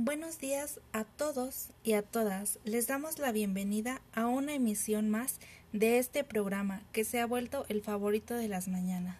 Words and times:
Buenos 0.00 0.38
días 0.38 0.78
a 0.92 1.02
todos 1.02 1.70
y 1.82 1.94
a 1.94 2.02
todas. 2.02 2.60
Les 2.62 2.86
damos 2.86 3.18
la 3.18 3.32
bienvenida 3.32 4.00
a 4.14 4.28
una 4.28 4.54
emisión 4.54 5.10
más 5.10 5.40
de 5.72 5.98
este 5.98 6.22
programa 6.22 6.82
que 6.92 7.02
se 7.02 7.18
ha 7.18 7.26
vuelto 7.26 7.66
el 7.68 7.82
favorito 7.82 8.34
de 8.34 8.46
las 8.46 8.68
mañanas. 8.68 9.16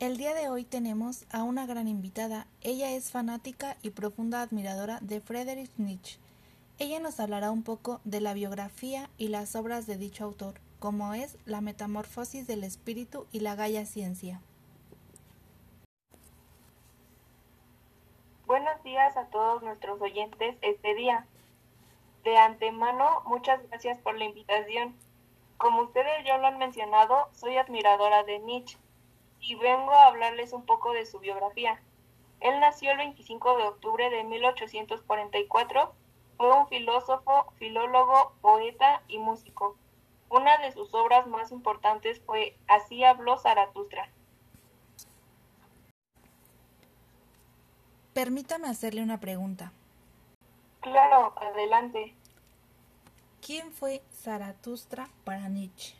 El 0.00 0.16
día 0.16 0.32
de 0.32 0.48
hoy 0.48 0.64
tenemos 0.64 1.26
a 1.30 1.42
una 1.42 1.66
gran 1.66 1.86
invitada. 1.86 2.46
Ella 2.62 2.92
es 2.92 3.10
fanática 3.10 3.76
y 3.82 3.90
profunda 3.90 4.40
admiradora 4.40 5.00
de 5.02 5.20
Friedrich 5.20 5.70
Nietzsche. 5.76 6.16
Ella 6.78 6.98
nos 6.98 7.20
hablará 7.20 7.50
un 7.50 7.64
poco 7.64 8.00
de 8.04 8.22
la 8.22 8.32
biografía 8.32 9.10
y 9.18 9.28
las 9.28 9.54
obras 9.54 9.86
de 9.86 9.98
dicho 9.98 10.24
autor, 10.24 10.54
como 10.78 11.12
es 11.12 11.36
La 11.44 11.60
Metamorfosis 11.60 12.46
del 12.46 12.64
Espíritu 12.64 13.26
y 13.32 13.40
la 13.40 13.54
Gaia 13.54 13.84
Ciencia. 13.84 14.40
Buenos 18.48 18.82
días 18.82 19.14
a 19.18 19.26
todos 19.26 19.62
nuestros 19.62 20.00
oyentes 20.00 20.56
este 20.62 20.94
día. 20.94 21.26
De 22.24 22.38
antemano, 22.38 23.22
muchas 23.26 23.60
gracias 23.68 23.98
por 23.98 24.16
la 24.16 24.24
invitación. 24.24 24.96
Como 25.58 25.82
ustedes 25.82 26.24
ya 26.24 26.38
lo 26.38 26.46
han 26.46 26.56
mencionado, 26.56 27.28
soy 27.32 27.58
admiradora 27.58 28.22
de 28.22 28.38
Nietzsche 28.38 28.78
y 29.38 29.54
vengo 29.56 29.92
a 29.92 30.06
hablarles 30.06 30.54
un 30.54 30.64
poco 30.64 30.94
de 30.94 31.04
su 31.04 31.18
biografía. 31.18 31.78
Él 32.40 32.58
nació 32.58 32.92
el 32.92 32.96
25 32.96 33.58
de 33.58 33.64
octubre 33.64 34.08
de 34.08 34.24
1844. 34.24 35.92
Fue 36.38 36.50
un 36.50 36.68
filósofo, 36.68 37.52
filólogo, 37.58 38.32
poeta 38.40 39.02
y 39.08 39.18
músico. 39.18 39.76
Una 40.30 40.56
de 40.56 40.72
sus 40.72 40.94
obras 40.94 41.26
más 41.26 41.52
importantes 41.52 42.22
fue 42.24 42.56
Así 42.66 43.04
habló 43.04 43.36
Zaratustra. 43.36 44.08
Permítame 48.18 48.66
hacerle 48.66 49.00
una 49.00 49.20
pregunta. 49.20 49.70
Claro, 50.80 51.34
adelante. 51.36 52.16
¿Quién 53.40 53.70
fue 53.70 54.02
Zaratustra 54.12 55.08
para 55.22 55.48
Nietzsche? 55.48 55.94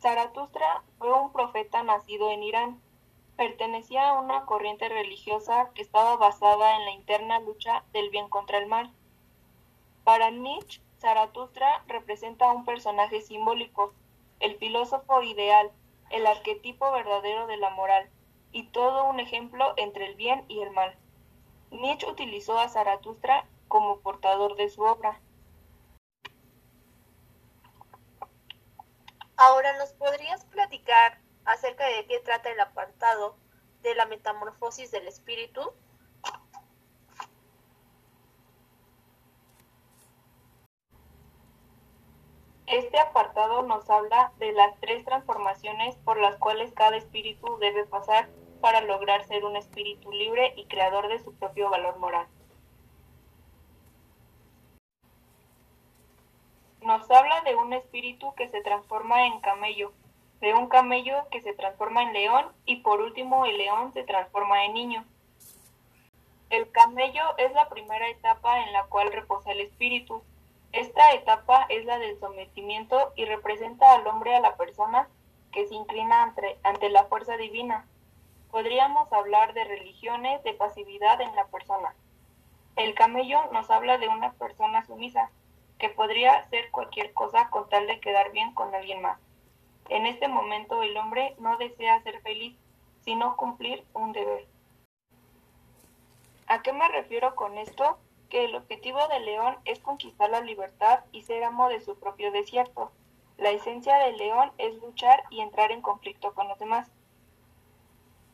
Zaratustra 0.00 0.82
fue 0.98 1.12
un 1.12 1.30
profeta 1.30 1.84
nacido 1.84 2.32
en 2.32 2.42
Irán. 2.42 2.80
Pertenecía 3.36 4.08
a 4.08 4.20
una 4.20 4.46
corriente 4.46 4.88
religiosa 4.88 5.70
que 5.72 5.82
estaba 5.82 6.16
basada 6.16 6.74
en 6.78 6.84
la 6.86 6.90
interna 6.90 7.38
lucha 7.38 7.84
del 7.92 8.10
bien 8.10 8.28
contra 8.28 8.58
el 8.58 8.66
mal. 8.66 8.92
Para 10.02 10.32
Nietzsche, 10.32 10.82
Zaratustra 10.98 11.84
representa 11.86 12.46
a 12.46 12.52
un 12.52 12.64
personaje 12.64 13.20
simbólico, 13.20 13.92
el 14.40 14.56
filósofo 14.56 15.22
ideal, 15.22 15.70
el 16.12 16.26
arquetipo 16.26 16.92
verdadero 16.92 17.46
de 17.46 17.56
la 17.56 17.70
moral, 17.70 18.08
y 18.52 18.64
todo 18.68 19.04
un 19.06 19.18
ejemplo 19.18 19.74
entre 19.76 20.06
el 20.06 20.14
bien 20.14 20.44
y 20.48 20.60
el 20.60 20.70
mal. 20.70 20.96
Nietzsche 21.70 22.08
utilizó 22.08 22.58
a 22.58 22.68
Zaratustra 22.68 23.46
como 23.68 24.00
portador 24.00 24.56
de 24.56 24.68
su 24.68 24.82
obra. 24.82 25.20
Ahora, 29.36 29.76
¿nos 29.78 29.92
podrías 29.94 30.44
platicar 30.44 31.18
acerca 31.44 31.86
de 31.86 32.06
qué 32.06 32.20
trata 32.20 32.50
el 32.50 32.60
apartado 32.60 33.36
de 33.82 33.94
la 33.94 34.06
metamorfosis 34.06 34.90
del 34.90 35.08
espíritu? 35.08 35.72
Este 42.72 42.98
apartado 42.98 43.60
nos 43.60 43.90
habla 43.90 44.32
de 44.38 44.50
las 44.52 44.80
tres 44.80 45.04
transformaciones 45.04 45.94
por 46.06 46.18
las 46.18 46.38
cuales 46.38 46.72
cada 46.72 46.96
espíritu 46.96 47.58
debe 47.58 47.84
pasar 47.84 48.30
para 48.62 48.80
lograr 48.80 49.22
ser 49.24 49.44
un 49.44 49.56
espíritu 49.56 50.10
libre 50.10 50.54
y 50.56 50.64
creador 50.64 51.08
de 51.08 51.18
su 51.18 51.34
propio 51.34 51.68
valor 51.68 51.98
moral. 51.98 52.26
Nos 56.80 57.10
habla 57.10 57.42
de 57.42 57.56
un 57.56 57.74
espíritu 57.74 58.34
que 58.36 58.48
se 58.48 58.62
transforma 58.62 59.26
en 59.26 59.40
camello, 59.40 59.92
de 60.40 60.54
un 60.54 60.70
camello 60.70 61.28
que 61.30 61.42
se 61.42 61.52
transforma 61.52 62.04
en 62.04 62.14
león 62.14 62.46
y 62.64 62.76
por 62.76 63.02
último 63.02 63.44
el 63.44 63.58
león 63.58 63.92
se 63.92 64.02
transforma 64.04 64.64
en 64.64 64.72
niño. 64.72 65.04
El 66.48 66.70
camello 66.70 67.36
es 67.36 67.52
la 67.52 67.68
primera 67.68 68.08
etapa 68.08 68.62
en 68.62 68.72
la 68.72 68.84
cual 68.84 69.12
reposa 69.12 69.52
el 69.52 69.60
espíritu, 69.60 70.22
esta 70.72 71.12
etapa 71.12 71.66
es 71.68 71.84
la 71.84 71.98
del 71.98 72.18
sometimiento 72.18 73.12
y 73.14 73.26
representa 73.26 73.92
al 73.92 74.06
hombre 74.06 74.34
a 74.34 74.40
la 74.40 74.56
persona 74.56 75.08
que 75.52 75.66
se 75.66 75.74
inclina 75.74 76.22
ante, 76.22 76.58
ante, 76.62 76.88
la 76.88 77.04
fuerza 77.04 77.36
divina. 77.36 77.86
Podríamos 78.50 79.12
hablar 79.12 79.52
de 79.52 79.64
religiones, 79.64 80.42
de 80.44 80.54
pasividad 80.54 81.20
en 81.20 81.34
la 81.36 81.46
persona. 81.46 81.94
El 82.76 82.94
camello 82.94 83.38
nos 83.52 83.70
habla 83.70 83.98
de 83.98 84.08
una 84.08 84.32
persona 84.32 84.84
sumisa, 84.86 85.30
que 85.78 85.90
podría 85.90 86.36
hacer 86.36 86.70
cualquier 86.70 87.12
cosa 87.12 87.50
con 87.50 87.68
tal 87.68 87.86
de 87.86 88.00
quedar 88.00 88.32
bien 88.32 88.54
con 88.54 88.74
alguien 88.74 89.02
más. 89.02 89.18
En 89.90 90.06
este 90.06 90.26
momento 90.26 90.82
el 90.82 90.96
hombre 90.96 91.34
no 91.38 91.58
desea 91.58 92.02
ser 92.02 92.22
feliz, 92.22 92.56
sino 93.00 93.36
cumplir 93.36 93.84
un 93.92 94.12
deber. 94.12 94.46
¿A 96.46 96.62
qué 96.62 96.72
me 96.72 96.88
refiero 96.88 97.34
con 97.34 97.58
esto? 97.58 97.98
Que 98.32 98.46
el 98.46 98.54
objetivo 98.54 99.06
del 99.08 99.26
león 99.26 99.58
es 99.66 99.78
conquistar 99.80 100.30
la 100.30 100.40
libertad 100.40 101.00
y 101.12 101.20
ser 101.20 101.44
amo 101.44 101.68
de 101.68 101.82
su 101.82 101.96
propio 101.96 102.32
desierto. 102.32 102.90
La 103.36 103.50
esencia 103.50 103.94
del 103.98 104.16
león 104.16 104.52
es 104.56 104.74
luchar 104.76 105.22
y 105.28 105.42
entrar 105.42 105.70
en 105.70 105.82
conflicto 105.82 106.32
con 106.32 106.48
los 106.48 106.58
demás. 106.58 106.90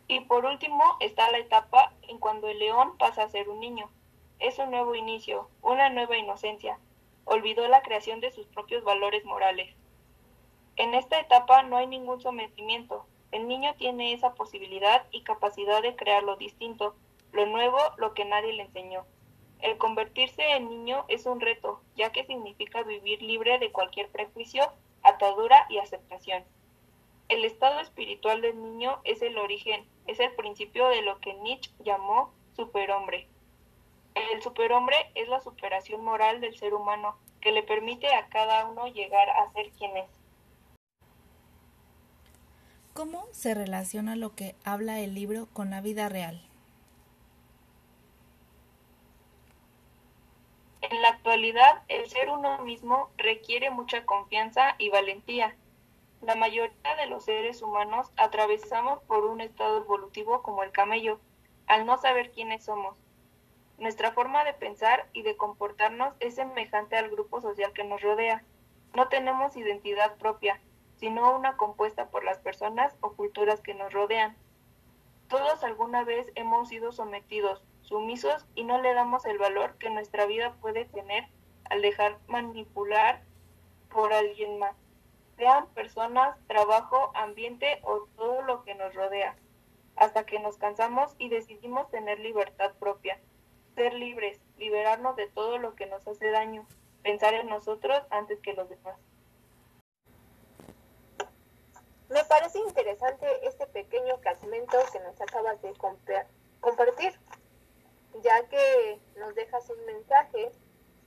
Y 0.06 0.20
por 0.20 0.44
último 0.44 0.84
está 1.00 1.28
la 1.32 1.38
etapa 1.38 1.92
en 2.02 2.18
cuando 2.18 2.46
el 2.46 2.60
león 2.60 2.96
pasa 2.96 3.24
a 3.24 3.28
ser 3.28 3.48
un 3.48 3.58
niño. 3.58 3.90
Es 4.38 4.60
un 4.60 4.70
nuevo 4.70 4.94
inicio, 4.94 5.50
una 5.62 5.90
nueva 5.90 6.16
inocencia. 6.16 6.78
Olvidó 7.24 7.66
la 7.66 7.82
creación 7.82 8.20
de 8.20 8.30
sus 8.30 8.46
propios 8.46 8.84
valores 8.84 9.24
morales. 9.24 9.74
En 10.76 10.94
esta 10.94 11.18
etapa 11.18 11.64
no 11.64 11.76
hay 11.76 11.88
ningún 11.88 12.20
sometimiento. 12.20 13.04
El 13.32 13.48
niño 13.48 13.74
tiene 13.74 14.12
esa 14.12 14.34
posibilidad 14.34 15.06
y 15.10 15.24
capacidad 15.24 15.82
de 15.82 15.96
crear 15.96 16.22
lo 16.22 16.36
distinto, 16.36 16.94
lo 17.32 17.46
nuevo, 17.46 17.78
lo 17.96 18.14
que 18.14 18.24
nadie 18.24 18.52
le 18.52 18.62
enseñó. 18.62 19.04
El 19.60 19.76
convertirse 19.78 20.42
en 20.52 20.68
niño 20.68 21.04
es 21.08 21.26
un 21.26 21.40
reto, 21.40 21.80
ya 21.96 22.12
que 22.12 22.24
significa 22.24 22.82
vivir 22.82 23.22
libre 23.22 23.58
de 23.58 23.72
cualquier 23.72 24.08
prejuicio, 24.08 24.72
atadura 25.02 25.66
y 25.68 25.78
aceptación. 25.78 26.44
El 27.28 27.44
estado 27.44 27.80
espiritual 27.80 28.40
del 28.40 28.62
niño 28.62 29.00
es 29.04 29.20
el 29.20 29.36
origen, 29.36 29.86
es 30.06 30.20
el 30.20 30.32
principio 30.32 30.88
de 30.88 31.02
lo 31.02 31.18
que 31.20 31.34
Nietzsche 31.34 31.70
llamó 31.84 32.32
superhombre. 32.56 33.26
El 34.14 34.42
superhombre 34.42 34.96
es 35.14 35.28
la 35.28 35.40
superación 35.40 36.02
moral 36.02 36.40
del 36.40 36.56
ser 36.56 36.74
humano, 36.74 37.16
que 37.40 37.52
le 37.52 37.62
permite 37.62 38.12
a 38.14 38.28
cada 38.28 38.66
uno 38.66 38.86
llegar 38.88 39.28
a 39.30 39.50
ser 39.52 39.70
quien 39.70 39.96
es. 39.96 40.10
¿Cómo 42.94 43.26
se 43.30 43.54
relaciona 43.54 44.16
lo 44.16 44.34
que 44.34 44.56
habla 44.64 44.98
el 44.98 45.14
libro 45.14 45.46
con 45.52 45.70
la 45.70 45.80
vida 45.80 46.08
real? 46.08 46.42
En 50.80 51.02
la 51.02 51.17
actualidad, 51.28 51.82
el 51.88 52.08
ser 52.08 52.30
uno 52.30 52.56
mismo 52.60 53.10
requiere 53.18 53.68
mucha 53.68 54.06
confianza 54.06 54.76
y 54.78 54.88
valentía. 54.88 55.54
La 56.22 56.36
mayoría 56.36 56.96
de 56.98 57.06
los 57.06 57.26
seres 57.26 57.60
humanos 57.60 58.10
atravesamos 58.16 59.02
por 59.02 59.26
un 59.26 59.42
estado 59.42 59.76
evolutivo 59.76 60.40
como 60.40 60.62
el 60.62 60.72
camello, 60.72 61.20
al 61.66 61.84
no 61.84 61.98
saber 61.98 62.30
quiénes 62.30 62.64
somos. 62.64 62.96
Nuestra 63.76 64.12
forma 64.12 64.42
de 64.44 64.54
pensar 64.54 65.06
y 65.12 65.20
de 65.20 65.36
comportarnos 65.36 66.14
es 66.20 66.36
semejante 66.36 66.96
al 66.96 67.10
grupo 67.10 67.42
social 67.42 67.74
que 67.74 67.84
nos 67.84 68.00
rodea. 68.00 68.42
No 68.94 69.08
tenemos 69.08 69.54
identidad 69.54 70.16
propia, 70.16 70.62
sino 70.96 71.36
una 71.36 71.58
compuesta 71.58 72.08
por 72.08 72.24
las 72.24 72.38
personas 72.38 72.96
o 73.02 73.12
culturas 73.12 73.60
que 73.60 73.74
nos 73.74 73.92
rodean. 73.92 74.34
Todos 75.28 75.62
alguna 75.62 76.04
vez 76.04 76.32
hemos 76.36 76.70
sido 76.70 76.90
sometidos, 76.90 77.62
sumisos 77.88 78.46
y 78.54 78.64
no 78.64 78.80
le 78.80 78.92
damos 78.92 79.24
el 79.24 79.38
valor 79.38 79.76
que 79.78 79.90
nuestra 79.90 80.26
vida 80.26 80.54
puede 80.60 80.84
tener 80.84 81.24
al 81.70 81.82
dejar 81.82 82.18
manipular 82.28 83.22
por 83.90 84.12
alguien 84.12 84.58
más, 84.58 84.76
sean 85.36 85.66
personas, 85.68 86.36
trabajo, 86.46 87.10
ambiente 87.14 87.80
o 87.82 88.06
todo 88.16 88.42
lo 88.42 88.62
que 88.62 88.74
nos 88.74 88.94
rodea, 88.94 89.36
hasta 89.96 90.24
que 90.24 90.38
nos 90.38 90.58
cansamos 90.58 91.14
y 91.18 91.28
decidimos 91.28 91.90
tener 91.90 92.20
libertad 92.20 92.72
propia, 92.78 93.18
ser 93.74 93.94
libres, 93.94 94.40
liberarnos 94.58 95.16
de 95.16 95.28
todo 95.28 95.58
lo 95.58 95.74
que 95.74 95.86
nos 95.86 96.06
hace 96.06 96.30
daño, 96.30 96.66
pensar 97.02 97.34
en 97.34 97.48
nosotros 97.48 98.02
antes 98.10 98.40
que 98.40 98.52
los 98.52 98.68
demás. 98.68 98.98
Me 102.10 102.24
parece 102.24 102.58
interesante 102.58 103.26
este 103.42 103.66
pequeño 103.66 104.18
fragmento 104.18 104.78
que 104.92 105.00
nos 105.00 105.20
acabas 105.20 105.60
de 105.62 105.72
compartir 106.60 107.12
ya 108.22 108.48
que 108.48 109.00
nos 109.16 109.34
dejas 109.34 109.68
un 109.70 109.84
mensaje, 109.86 110.50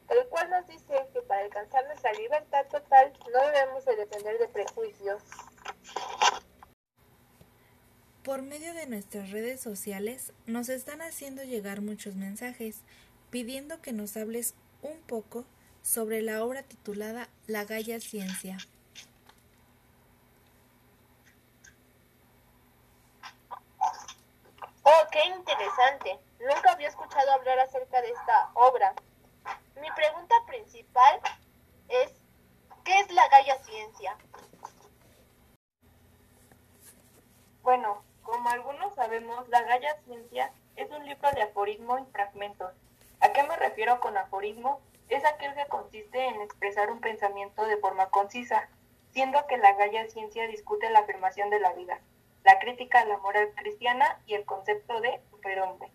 el 0.09 0.27
cual 0.27 0.49
nos 0.49 0.67
dice 0.67 1.07
que 1.13 1.21
para 1.21 1.41
alcanzar 1.41 1.85
nuestra 1.85 2.13
libertad 2.13 2.65
total 2.67 3.13
no 3.33 3.45
debemos 3.45 3.85
de 3.85 3.95
depender 3.95 4.37
de 4.37 4.47
prejuicios. 4.47 5.23
Por 8.23 8.43
medio 8.43 8.73
de 8.73 8.85
nuestras 8.85 9.31
redes 9.31 9.61
sociales 9.61 10.33
nos 10.45 10.69
están 10.69 11.01
haciendo 11.01 11.43
llegar 11.43 11.81
muchos 11.81 12.15
mensajes 12.15 12.83
pidiendo 13.31 13.81
que 13.81 13.93
nos 13.93 14.15
hables 14.15 14.53
un 14.83 15.01
poco 15.01 15.45
sobre 15.81 16.21
la 16.21 16.43
obra 16.43 16.61
titulada 16.63 17.29
La 17.47 17.65
Gaia 17.65 17.99
Ciencia. 17.99 18.57
Oh, 24.83 25.07
qué 25.11 25.19
interesante. 25.25 26.30
Nunca 26.41 26.71
había 26.71 26.87
escuchado 26.87 27.31
hablar 27.33 27.59
acerca 27.59 28.01
de 28.01 28.09
esta 28.09 28.49
obra. 28.55 28.95
Mi 29.79 29.91
pregunta 29.91 30.35
principal 30.47 31.19
es, 31.87 32.11
¿qué 32.83 32.99
es 32.99 33.11
la 33.11 33.27
Gaia 33.29 33.59
Ciencia? 33.59 34.17
Bueno, 37.61 38.03
como 38.23 38.49
algunos 38.49 38.95
sabemos, 38.95 39.47
la 39.49 39.61
Gaia 39.61 40.01
Ciencia 40.01 40.51
es 40.77 40.89
un 40.89 41.05
libro 41.05 41.29
de 41.31 41.43
aforismo 41.43 41.99
y 41.99 42.05
fragmentos. 42.05 42.73
¿A 43.19 43.31
qué 43.33 43.43
me 43.43 43.55
refiero 43.57 43.99
con 43.99 44.17
aforismo? 44.17 44.81
Es 45.09 45.23
aquel 45.25 45.53
que 45.53 45.67
consiste 45.67 46.25
en 46.25 46.41
expresar 46.41 46.89
un 46.89 47.01
pensamiento 47.01 47.65
de 47.65 47.77
forma 47.77 48.09
concisa, 48.09 48.67
siendo 49.11 49.45
que 49.45 49.57
la 49.57 49.73
Gaia 49.73 50.09
Ciencia 50.09 50.47
discute 50.47 50.89
la 50.89 51.01
afirmación 51.01 51.51
de 51.51 51.59
la 51.59 51.73
vida, 51.73 52.01
la 52.43 52.57
crítica 52.57 53.01
a 53.01 53.05
la 53.05 53.17
moral 53.17 53.53
cristiana 53.53 54.19
y 54.25 54.33
el 54.33 54.45
concepto 54.45 55.01
de 55.01 55.21
superhombre. 55.29 55.91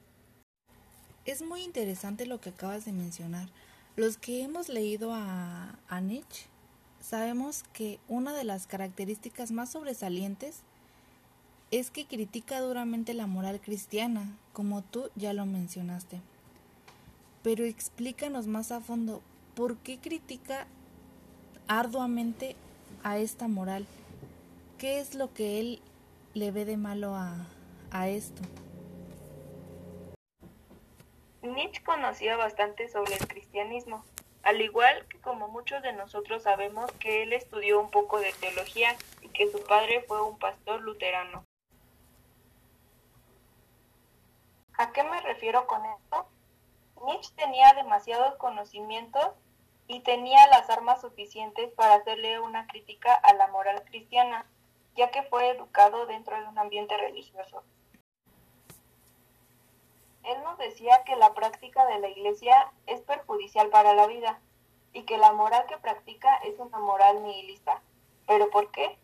Es 1.27 1.43
muy 1.43 1.63
interesante 1.63 2.25
lo 2.25 2.41
que 2.41 2.51
acabas 2.51 2.85
de 2.85 2.93
mencionar. 2.93 3.49
Los 3.97 4.17
que 4.17 4.45
hemos 4.45 4.69
leído 4.69 5.11
a, 5.13 5.77
Nietzsche 6.01 6.47
sabemos 7.01 7.65
que 7.73 7.99
una 8.07 8.33
de 8.33 8.45
las 8.45 8.69
características 8.69 9.51
más 9.51 9.73
sobresalientes 9.73 10.61
es 11.73 11.91
que 11.91 12.07
critica 12.07 12.61
duramente 12.61 13.13
la 13.13 13.27
moral 13.27 13.61
cristiana, 13.61 14.37
como 14.53 14.83
tú 14.83 15.11
ya 15.17 15.33
lo 15.33 15.47
mencionaste. 15.47 16.21
Pero 17.43 17.65
explícanos 17.65 18.47
más 18.47 18.71
a 18.71 18.81
fondo, 18.81 19.21
¿por 19.57 19.79
qué 19.79 19.99
critica 19.99 20.69
arduamente 21.67 22.55
a 23.03 23.19
esta 23.19 23.49
moral? 23.49 23.85
¿Qué 24.79 25.01
es 25.01 25.17
lo 25.17 25.35
que 25.35 25.59
él 25.59 25.81
le 26.35 26.53
ve 26.53 26.65
de 26.65 26.77
malo 26.77 27.17
a 27.17 28.09
esto? 28.09 28.43
Nietzsche 31.47 31.83
conocía 31.83 32.37
bastante 32.37 32.89
sobre 32.89 33.15
el 33.15 33.27
cristianismo, 33.27 34.05
al 34.43 34.61
igual 34.61 35.07
que 35.09 35.19
como 35.21 35.49
muchos 35.49 35.83
de 35.83 35.93
nosotros 35.93 36.43
sabemos 36.43 36.91
que 36.93 37.23
él 37.23 37.33
estudió 37.33 37.81
un 37.81 37.91
poco 37.91 38.21
de 38.21 38.33
teología 38.35 38.97
y 39.23 39.29
que 39.29 39.51
su 39.51 39.63
padre 39.65 40.03
fue 40.03 40.23
un 40.23 40.39
pastor 40.39 40.81
luterano. 40.81 41.45
¿A 44.79 44.93
qué 44.93 45.03
me 45.03 45.21
refiero 45.23 45.67
con 45.67 45.85
esto? 45.85 46.29
Nietzsche 47.05 47.35
tenía 47.35 47.73
demasiados 47.75 48.37
conocimientos 48.37 49.31
y 49.89 50.01
tenía 50.01 50.47
las 50.49 50.69
armas 50.71 51.01
suficientes 51.01 51.73
para 51.73 51.95
hacerle 51.95 52.41
una 52.41 52.67
crítica 52.67 53.15
a 53.15 53.35
la 53.35 53.47
moral 53.49 53.83
cristiana, 53.85 54.47
ya 54.95 55.11
que 55.11 55.23
fue 55.25 55.51
educado 55.51 56.07
dentro 56.07 56.39
de 56.39 56.47
un 56.47 56.59
ambiente 56.59 56.97
religioso. 56.97 57.63
Él 60.27 60.43
nos 60.43 60.59
decía 60.59 61.05
que 61.05 61.15
la 61.15 61.35
práctica 61.35 61.87
de 61.87 62.01
la 62.01 62.09
iglesia 62.09 62.73
es 62.87 63.01
perjudicial 63.03 63.71
para 63.71 63.95
la 63.95 64.09
vida 64.09 64.41
y 64.93 65.05
que 65.05 65.19
la 65.19 65.33
moral 65.33 65.67
que 65.69 65.79
practica 65.79 66.35
es 66.39 66.59
una 66.59 66.81
moral 66.81 67.23
nihilista. 67.23 67.81
¿Pero 68.27 68.51
por 68.51 68.73
qué? 68.73 68.99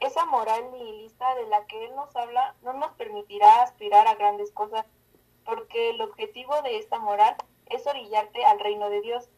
Esa 0.00 0.24
moral 0.24 0.72
nihilista 0.72 1.34
de 1.34 1.46
la 1.48 1.66
que 1.66 1.84
él 1.84 1.94
nos 1.94 2.16
habla 2.16 2.54
no 2.62 2.72
nos 2.72 2.92
permitirá 2.92 3.62
aspirar 3.62 4.08
a 4.08 4.14
grandes 4.14 4.50
cosas, 4.52 4.86
porque 5.44 5.90
el 5.90 6.00
objetivo 6.00 6.62
de 6.62 6.78
esta 6.78 6.98
moral 6.98 7.36
es 7.66 7.86
orillarte 7.86 8.42
al 8.46 8.58
reino 8.58 8.88
de 8.88 9.02
Dios. 9.02 9.28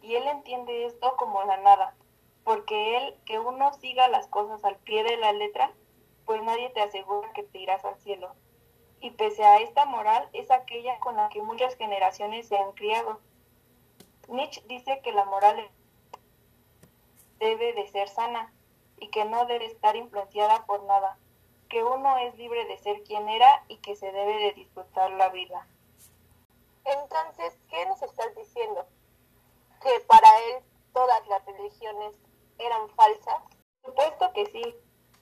Y 0.00 0.14
él 0.14 0.26
entiende 0.26 0.86
esto 0.86 1.16
como 1.18 1.44
la 1.44 1.58
nada, 1.58 1.94
porque 2.44 2.96
él 2.96 3.14
que 3.26 3.38
uno 3.38 3.74
siga 3.74 4.08
las 4.08 4.26
cosas 4.28 4.64
al 4.64 4.76
pie 4.76 5.04
de 5.04 5.18
la 5.18 5.32
letra, 5.32 5.74
pues 6.24 6.42
nadie 6.42 6.70
te 6.70 6.80
asegura 6.80 7.30
que 7.34 7.42
te 7.42 7.58
irás 7.58 7.84
al 7.84 7.98
cielo 7.98 8.34
y 9.00 9.10
pese 9.12 9.44
a 9.44 9.58
esta 9.60 9.86
moral 9.86 10.28
es 10.32 10.50
aquella 10.50 10.98
con 11.00 11.16
la 11.16 11.28
que 11.30 11.42
muchas 11.42 11.76
generaciones 11.76 12.48
se 12.48 12.56
han 12.56 12.72
criado. 12.72 13.20
Nietzsche 14.28 14.62
dice 14.68 15.00
que 15.02 15.12
la 15.12 15.24
moral 15.24 15.68
debe 17.38 17.72
de 17.72 17.88
ser 17.88 18.08
sana 18.08 18.52
y 18.98 19.08
que 19.08 19.24
no 19.24 19.46
debe 19.46 19.64
estar 19.66 19.96
influenciada 19.96 20.66
por 20.66 20.84
nada, 20.84 21.18
que 21.68 21.82
uno 21.82 22.18
es 22.18 22.36
libre 22.36 22.66
de 22.66 22.78
ser 22.78 23.02
quien 23.02 23.28
era 23.28 23.64
y 23.68 23.78
que 23.78 23.96
se 23.96 24.12
debe 24.12 24.34
de 24.38 24.52
disfrutar 24.52 25.10
la 25.12 25.30
vida. 25.30 25.66
Entonces, 26.84 27.58
¿qué 27.70 27.86
nos 27.86 28.02
estás 28.02 28.34
diciendo? 28.36 28.86
¿Que 29.82 30.00
para 30.06 30.28
él 30.50 30.62
todas 30.92 31.26
las 31.28 31.44
religiones 31.46 32.16
eran 32.58 32.88
falsas? 32.90 33.42
Supuesto 33.84 34.32
que 34.34 34.46
sí, 34.46 34.74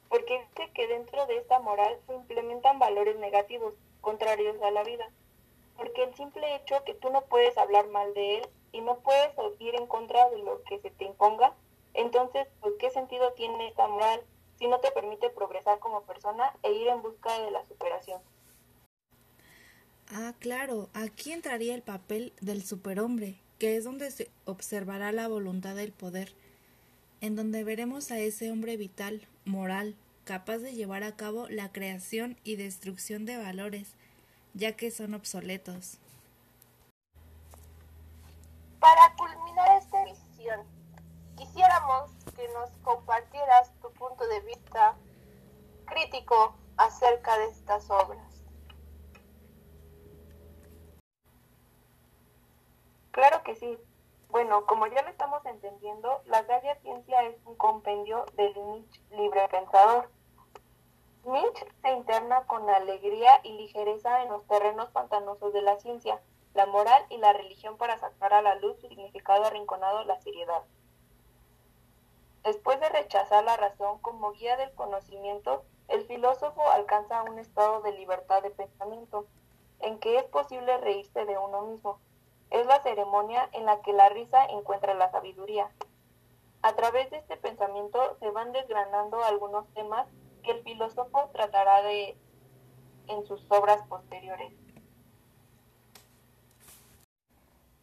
porque 0.08 0.46
dice 0.48 0.70
que 0.72 0.86
dentro 0.86 1.26
de 1.26 1.38
esta 1.38 1.58
moral 1.60 1.98
se 2.06 2.14
implementan 2.14 2.78
valores 2.78 3.16
negativos, 3.18 3.74
contrarios 4.00 4.60
a 4.62 4.70
la 4.70 4.84
vida. 4.84 5.10
Porque 5.76 6.02
el 6.02 6.14
simple 6.14 6.56
hecho 6.56 6.82
que 6.84 6.94
tú 6.94 7.10
no 7.10 7.22
puedes 7.22 7.56
hablar 7.56 7.88
mal 7.88 8.12
de 8.14 8.38
él 8.38 8.48
y 8.72 8.80
no 8.80 8.98
puedes 8.98 9.30
ir 9.60 9.74
en 9.74 9.86
contra 9.86 10.28
de 10.30 10.38
lo 10.38 10.62
que 10.64 10.80
se 10.80 10.90
te 10.90 11.04
imponga, 11.04 11.54
entonces, 11.94 12.46
pues, 12.60 12.74
¿qué 12.78 12.90
sentido 12.90 13.32
tiene 13.32 13.68
esta 13.68 13.86
moral 13.88 14.22
si 14.58 14.66
no 14.66 14.80
te 14.80 14.90
permite 14.90 15.30
progresar 15.30 15.78
como 15.78 16.02
persona 16.02 16.54
e 16.62 16.72
ir 16.72 16.88
en 16.88 17.02
busca 17.02 17.38
de 17.40 17.50
la 17.50 17.64
superación? 17.66 18.20
Ah, 20.10 20.34
claro, 20.38 20.88
aquí 20.94 21.32
entraría 21.32 21.74
el 21.74 21.82
papel 21.82 22.32
del 22.40 22.64
superhombre, 22.64 23.40
que 23.58 23.76
es 23.76 23.84
donde 23.84 24.10
se 24.10 24.30
observará 24.46 25.12
la 25.12 25.28
voluntad 25.28 25.74
del 25.74 25.92
poder 25.92 26.34
en 27.20 27.36
donde 27.36 27.64
veremos 27.64 28.10
a 28.10 28.18
ese 28.18 28.50
hombre 28.52 28.76
vital, 28.76 29.26
moral, 29.44 29.96
capaz 30.24 30.58
de 30.58 30.74
llevar 30.74 31.02
a 31.02 31.16
cabo 31.16 31.48
la 31.48 31.72
creación 31.72 32.36
y 32.44 32.56
destrucción 32.56 33.24
de 33.24 33.36
valores, 33.36 33.94
ya 34.54 34.76
que 34.76 34.90
son 34.90 35.14
obsoletos. 35.14 35.98
Para 38.78 39.14
culminar 39.16 39.76
esta 39.78 40.04
visión, 40.04 40.60
quisiéramos 41.36 42.10
que 42.36 42.46
nos 42.48 42.70
compartieras 42.82 43.72
tu 43.80 43.90
punto 43.92 44.26
de 44.28 44.40
vista 44.40 44.94
crítico 45.86 46.54
acerca 46.76 47.38
de 47.38 47.46
estas 47.46 47.90
obras. 47.90 48.28
Claro 53.10 53.42
que 53.42 53.56
sí. 53.56 53.78
Bueno, 54.38 54.64
como 54.66 54.86
ya 54.86 55.02
lo 55.02 55.08
estamos 55.08 55.44
entendiendo, 55.46 56.22
la 56.26 56.42
Gaia 56.42 56.76
Ciencia 56.76 57.24
es 57.24 57.34
un 57.44 57.56
compendio 57.56 58.24
del 58.34 58.54
Nietzsche 58.54 59.00
libre 59.10 59.48
pensador. 59.48 60.08
Nietzsche 61.24 61.66
se 61.82 61.90
interna 61.90 62.46
con 62.46 62.70
alegría 62.70 63.40
y 63.42 63.54
ligereza 63.54 64.22
en 64.22 64.28
los 64.28 64.46
terrenos 64.46 64.90
pantanosos 64.90 65.52
de 65.52 65.62
la 65.62 65.76
ciencia, 65.80 66.22
la 66.54 66.66
moral 66.66 67.04
y 67.08 67.16
la 67.16 67.32
religión 67.32 67.78
para 67.78 67.98
sacar 67.98 68.32
a 68.32 68.40
la 68.40 68.54
luz 68.54 68.80
su 68.80 68.86
significado 68.86 69.44
arrinconado 69.44 70.04
la 70.04 70.20
seriedad. 70.20 70.62
Después 72.44 72.78
de 72.78 72.90
rechazar 72.90 73.42
la 73.42 73.56
razón 73.56 73.98
como 73.98 74.30
guía 74.30 74.56
del 74.56 74.72
conocimiento, 74.76 75.64
el 75.88 76.06
filósofo 76.06 76.62
alcanza 76.70 77.24
un 77.24 77.40
estado 77.40 77.80
de 77.82 77.90
libertad 77.90 78.40
de 78.44 78.50
pensamiento, 78.50 79.26
en 79.80 79.98
que 79.98 80.16
es 80.16 80.24
posible 80.26 80.78
reírse 80.78 81.24
de 81.24 81.36
uno 81.38 81.62
mismo 81.62 81.98
es 82.50 82.66
la 82.66 82.82
ceremonia 82.82 83.48
en 83.52 83.66
la 83.66 83.80
que 83.82 83.92
la 83.92 84.08
risa 84.08 84.44
encuentra 84.46 84.94
la 84.94 85.10
sabiduría. 85.10 85.70
A 86.62 86.74
través 86.74 87.10
de 87.10 87.18
este 87.18 87.36
pensamiento 87.36 88.16
se 88.20 88.30
van 88.30 88.52
desgranando 88.52 89.22
algunos 89.22 89.66
temas 89.74 90.06
que 90.42 90.52
el 90.52 90.62
filósofo 90.62 91.30
tratará 91.32 91.82
de 91.82 92.16
en 93.08 93.26
sus 93.26 93.40
obras 93.48 93.86
posteriores. 93.88 94.52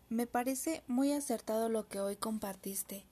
Me 0.09 0.27
parece 0.27 0.83
muy 0.87 1.11
acertado 1.11 1.67
lo 1.67 1.87
que 1.87 1.99
hoy 1.99 2.15
compartiste. 2.15 3.03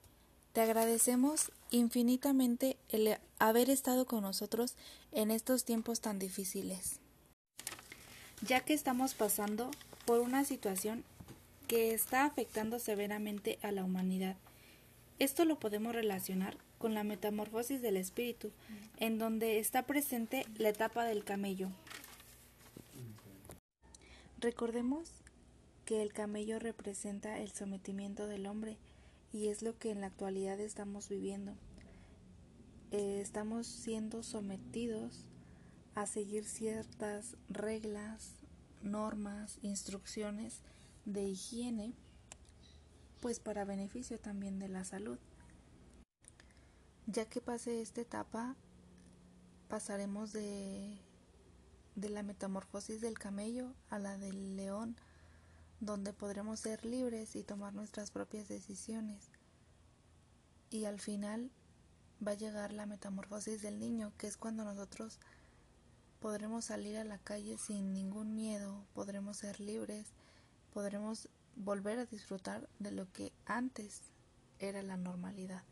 Te 0.54 0.62
agradecemos 0.62 1.52
infinitamente 1.72 2.78
el 2.90 3.18
haber 3.40 3.72
estado 3.72 4.06
con 4.06 4.22
nosotros 4.22 4.76
en 5.12 5.32
estos 5.32 5.66
tiempos 5.66 6.02
tan 6.02 6.20
difíciles, 6.20 7.00
ya 8.42 8.60
que 8.60 8.76
estamos 8.76 9.16
pasando 9.16 9.72
por 10.06 10.20
una 10.20 10.46
situación 10.46 11.04
que 11.68 11.94
está 11.94 12.26
afectando 12.26 12.80
severamente 12.80 13.60
a 13.62 13.72
la 13.72 13.84
humanidad. 13.84 14.38
Esto 15.20 15.46
lo 15.46 15.60
podemos 15.60 15.94
relacionar 15.94 16.58
con 16.78 16.94
la 16.94 17.04
metamorfosis 17.04 17.82
del 17.82 17.98
espíritu, 17.98 18.52
en 18.98 19.18
donde 19.18 19.60
está 19.60 19.84
presente 19.84 20.46
la 20.58 20.70
etapa 20.70 21.06
del 21.06 21.24
camello. 21.24 21.70
Recordemos 24.40 25.10
que 25.86 26.02
el 26.02 26.12
camello 26.12 26.60
representa 26.60 27.40
el 27.40 27.52
sometimiento 27.52 28.28
del 28.28 28.48
hombre 28.48 28.78
y 29.32 29.48
es 29.48 29.62
lo 29.62 29.78
que 29.78 29.92
en 29.92 30.02
la 30.02 30.08
actualidad 30.08 30.60
estamos 30.60 31.10
viviendo. 31.10 31.54
Eh, 32.92 33.20
estamos 33.22 33.66
siendo 33.68 34.22
sometidos 34.22 35.26
a 35.96 36.06
seguir 36.06 36.46
ciertas 36.46 37.38
reglas, 37.50 38.36
normas, 38.82 39.58
instrucciones 39.62 40.62
de 41.06 41.24
higiene, 41.24 41.94
pues 43.22 43.40
para 43.40 43.66
beneficio 43.66 44.20
también 44.20 44.60
de 44.60 44.68
la 44.68 44.84
salud. 44.84 45.18
Ya 47.08 47.26
que 47.26 47.42
pase 47.42 47.82
esta 47.82 48.02
etapa, 48.02 48.56
pasaremos 49.68 50.32
de, 50.32 50.98
de 51.96 52.10
la 52.10 52.24
metamorfosis 52.24 53.02
del 53.02 53.20
camello 53.20 53.74
a 53.90 54.00
la 54.00 54.18
del 54.18 54.56
león, 54.56 54.96
donde 55.80 56.14
podremos 56.14 56.62
ser 56.62 56.86
libres 56.86 57.36
y 57.36 57.44
tomar 57.44 57.74
nuestras 57.74 58.12
propias 58.12 58.48
decisiones. 58.48 59.30
Y 60.70 60.86
al 60.86 61.00
final 61.00 61.52
va 62.26 62.32
a 62.32 62.36
llegar 62.36 62.74
la 62.74 62.86
metamorfosis 62.86 63.62
del 63.62 63.80
niño, 63.80 64.14
que 64.18 64.28
es 64.28 64.38
cuando 64.38 64.64
nosotros 64.64 65.20
podremos 66.20 66.66
salir 66.66 66.98
a 66.98 67.04
la 67.04 67.18
calle 67.18 67.58
sin 67.58 67.94
ningún 67.94 68.34
miedo, 68.34 68.86
podremos 68.94 69.38
ser 69.38 69.60
libres, 69.60 70.08
podremos 70.74 71.30
volver 71.56 72.00
a 72.00 72.06
disfrutar 72.06 72.68
de 72.80 72.92
lo 72.92 73.12
que 73.12 73.32
antes 73.46 74.02
era 74.60 74.82
la 74.82 74.98
normalidad. 74.98 75.64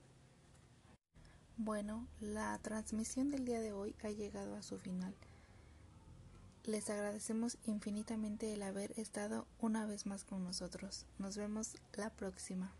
Bueno, 1.57 2.07
la 2.19 2.57
transmisión 2.59 3.29
del 3.29 3.45
día 3.45 3.59
de 3.61 3.73
hoy 3.73 3.95
ha 4.03 4.09
llegado 4.09 4.55
a 4.55 4.61
su 4.61 4.77
final. 4.77 5.15
Les 6.63 6.89
agradecemos 6.89 7.57
infinitamente 7.65 8.53
el 8.53 8.61
haber 8.61 8.97
estado 8.99 9.47
una 9.59 9.85
vez 9.85 10.05
más 10.05 10.23
con 10.23 10.43
nosotros. 10.43 11.05
Nos 11.17 11.37
vemos 11.37 11.75
la 11.93 12.11
próxima. 12.11 12.71